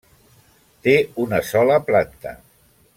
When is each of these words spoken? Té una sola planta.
Té 0.87 0.95
una 1.27 1.41
sola 1.51 1.79
planta. 1.91 2.37